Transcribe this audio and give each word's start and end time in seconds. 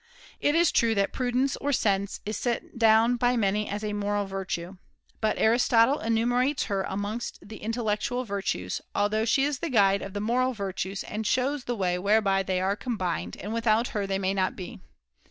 It 0.39 0.55
is 0.55 0.71
true 0.71 0.95
that 0.95 1.13
prudence, 1.13 1.55
or 1.57 1.71
sense, 1.71 2.21
is 2.25 2.35
set 2.35 2.79
down 2.79 3.17
by 3.17 3.37
many 3.37 3.69
as 3.69 3.83
a 3.83 3.93
moral 3.93 4.25
virtue; 4.25 4.77
but 5.19 5.37
Aristotle 5.37 5.99
[SoJ 5.99 6.05
enumerates 6.07 6.63
her 6.63 6.81
amongst 6.81 7.37
the 7.47 7.57
intellectual 7.57 8.23
virtues, 8.25 8.81
although 8.95 9.25
she 9.25 9.43
is 9.43 9.59
the 9.59 9.69
guide 9.69 10.01
of 10.01 10.13
the 10.13 10.19
moral 10.19 10.53
virtues 10.53 11.03
and 11.03 11.27
shows 11.27 11.65
the 11.65 11.75
way 11.75 11.99
whereby 11.99 12.41
3i6 12.43 12.47
THE 12.47 12.47
CONVIVIO 12.47 12.47
Ch. 12.47 12.47
The 12.47 12.51
they 12.53 12.61
are 12.61 12.75
combined, 12.75 13.37
and 13.37 13.53
without 13.53 13.87
her 13.89 14.07
they 14.07 14.17
may 14.17 14.29
active 14.31 14.35
life 14.37 14.43
not 14.43 14.55
be. 14.55 14.79